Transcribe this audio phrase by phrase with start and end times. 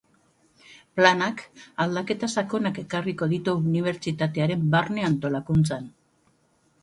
[0.99, 1.43] Planak
[1.85, 5.85] aldaketa sakonak ekarriko ditu unibertsitatearen barne antolakuntzan.